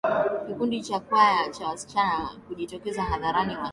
[0.47, 3.69] kikundi cha kwaya cha wasichana kujitiokeza hadharani wakiwa